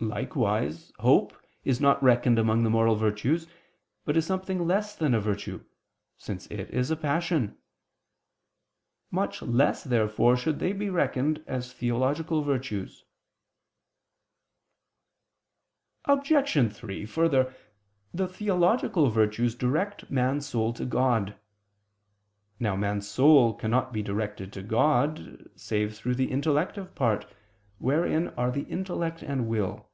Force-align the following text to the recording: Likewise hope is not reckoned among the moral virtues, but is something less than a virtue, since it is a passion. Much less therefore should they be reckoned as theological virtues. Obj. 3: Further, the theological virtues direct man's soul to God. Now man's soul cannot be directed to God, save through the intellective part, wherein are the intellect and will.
Likewise 0.00 0.92
hope 0.98 1.34
is 1.64 1.80
not 1.80 2.02
reckoned 2.02 2.38
among 2.38 2.62
the 2.62 2.68
moral 2.68 2.94
virtues, 2.94 3.46
but 4.04 4.18
is 4.18 4.26
something 4.26 4.66
less 4.66 4.94
than 4.94 5.14
a 5.14 5.20
virtue, 5.20 5.64
since 6.18 6.46
it 6.48 6.68
is 6.68 6.90
a 6.90 6.96
passion. 6.96 7.56
Much 9.10 9.40
less 9.40 9.82
therefore 9.82 10.36
should 10.36 10.58
they 10.58 10.74
be 10.74 10.90
reckoned 10.90 11.42
as 11.46 11.72
theological 11.72 12.42
virtues. 12.42 13.06
Obj. 16.04 16.72
3: 16.76 17.06
Further, 17.06 17.54
the 18.12 18.28
theological 18.28 19.08
virtues 19.08 19.54
direct 19.54 20.10
man's 20.10 20.46
soul 20.46 20.74
to 20.74 20.84
God. 20.84 21.34
Now 22.60 22.76
man's 22.76 23.08
soul 23.08 23.54
cannot 23.54 23.90
be 23.90 24.02
directed 24.02 24.52
to 24.52 24.62
God, 24.62 25.48
save 25.56 25.96
through 25.96 26.16
the 26.16 26.30
intellective 26.30 26.94
part, 26.94 27.24
wherein 27.78 28.28
are 28.30 28.50
the 28.50 28.64
intellect 28.64 29.22
and 29.22 29.48
will. 29.48 29.88